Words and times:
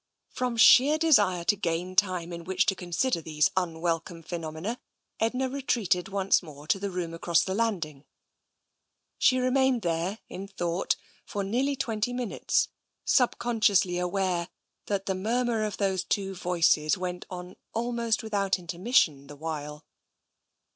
From 0.31 0.57
sheer 0.57 0.97
desire 0.97 1.43
to 1.43 1.55
gain 1.55 1.95
time 1.95 2.33
in 2.33 2.43
which 2.43 2.65
to 2.65 2.75
consider 2.75 3.21
these 3.21 3.51
unwelcome 3.55 4.23
phenomena, 4.23 4.81
Edna 5.19 5.47
retreated 5.47 6.07
once 6.07 6.41
more 6.41 6.65
to 6.69 6.79
the 6.79 6.89
room 6.89 7.13
across 7.13 7.43
the 7.43 7.53
landing. 7.53 8.05
She 9.19 9.37
remained 9.37 9.83
there 9.83 10.17
in 10.27 10.47
thought 10.47 10.95
for 11.23 11.43
nearly 11.43 11.75
twenty 11.75 12.13
minutes, 12.13 12.69
subconsciously 13.05 13.99
aware 13.99 14.49
that 14.87 15.05
the 15.05 15.13
murmur 15.13 15.63
of 15.63 15.77
those 15.77 16.03
two 16.03 16.33
voices 16.33 16.97
went 16.97 17.27
on 17.29 17.55
almost 17.71 18.23
without 18.23 18.57
intermission 18.57 19.27
the 19.27 19.35
while. 19.35 19.85